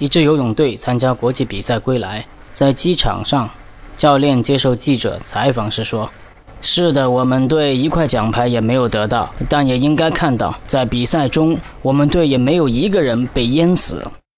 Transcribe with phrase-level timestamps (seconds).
[0.00, 3.50] 一支游泳队参加国际比赛归来在机场上
[3.98, 6.10] 教练接受记者采访时说
[6.62, 14.02] 是的我们队一块奖牌也没有得到但也应该看到在比赛中我们队也没有一个人被淹死。